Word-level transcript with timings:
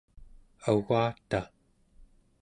au͡gataᵉ 0.67 1.43